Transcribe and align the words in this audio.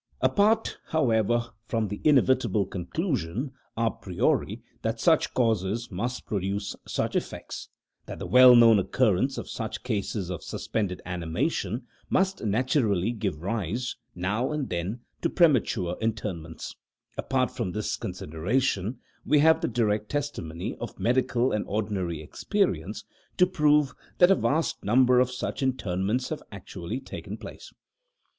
Apart, 0.19 0.79
however, 0.87 1.51
from 1.67 1.87
the 1.89 2.01
inevitable 2.03 2.65
conclusion, 2.65 3.51
a 3.77 3.91
priori 3.91 4.63
that 4.81 4.99
such 4.99 5.31
causes 5.35 5.91
must 5.91 6.25
produce 6.25 6.75
such 6.87 7.15
effects 7.15 7.69
that 8.07 8.17
the 8.17 8.25
well 8.25 8.55
known 8.55 8.79
occurrence 8.79 9.37
of 9.37 9.47
such 9.47 9.83
cases 9.83 10.31
of 10.31 10.41
suspended 10.43 11.03
animation 11.05 11.85
must 12.09 12.43
naturally 12.43 13.11
give 13.11 13.43
rise, 13.43 13.95
now 14.15 14.51
and 14.51 14.69
then, 14.69 15.01
to 15.21 15.29
premature 15.29 15.95
interments 16.01 16.73
apart 17.15 17.51
from 17.51 17.71
this 17.71 17.95
consideration, 17.95 18.97
we 19.23 19.37
have 19.37 19.61
the 19.61 19.67
direct 19.67 20.09
testimony 20.09 20.75
of 20.77 20.99
medical 20.99 21.51
and 21.51 21.63
ordinary 21.67 22.21
experience 22.23 23.03
to 23.37 23.45
prove 23.45 23.93
that 24.17 24.31
a 24.31 24.35
vast 24.35 24.83
number 24.83 25.19
of 25.19 25.29
such 25.29 25.61
interments 25.61 26.29
have 26.29 26.41
actually 26.51 26.99
taken 26.99 27.37
place. 27.37 27.71